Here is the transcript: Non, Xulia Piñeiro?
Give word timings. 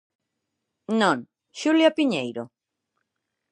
Non, 1.01 1.17
Xulia 1.59 1.89
Piñeiro? 1.97 2.43